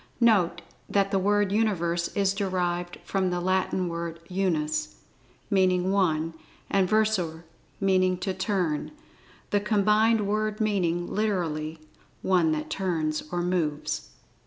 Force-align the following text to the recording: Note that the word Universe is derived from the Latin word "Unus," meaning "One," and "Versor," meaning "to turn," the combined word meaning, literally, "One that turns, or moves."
Note 0.19 0.63
that 0.89 1.11
the 1.11 1.19
word 1.19 1.51
Universe 1.51 2.07
is 2.17 2.33
derived 2.33 2.97
from 3.03 3.29
the 3.29 3.39
Latin 3.39 3.87
word 3.87 4.19
"Unus," 4.31 4.95
meaning 5.51 5.91
"One," 5.91 6.33
and 6.71 6.89
"Versor," 6.89 7.43
meaning 7.79 8.17
"to 8.17 8.33
turn," 8.33 8.93
the 9.51 9.59
combined 9.59 10.21
word 10.25 10.59
meaning, 10.59 11.05
literally, 11.13 11.77
"One 12.23 12.51
that 12.51 12.71
turns, 12.71 13.23
or 13.31 13.43
moves." 13.43 14.09